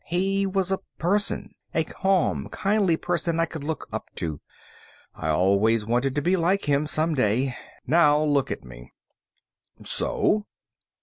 He 0.07 0.47
was 0.47 0.71
a 0.71 0.79
person, 0.97 1.53
a 1.75 1.83
calm, 1.83 2.49
kindly 2.49 2.97
person 2.97 3.39
I 3.39 3.45
could 3.45 3.63
look 3.63 3.87
up 3.93 4.09
to. 4.15 4.41
I 5.13 5.29
always 5.29 5.85
wanted 5.85 6.15
to 6.15 6.23
be 6.23 6.35
like 6.35 6.65
him, 6.65 6.87
someday. 6.87 7.55
Now 7.85 8.19
look 8.19 8.49
at 8.49 8.63
me." 8.65 8.93
"So?" 9.85 10.47